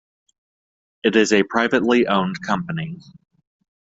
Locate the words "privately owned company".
1.43-2.97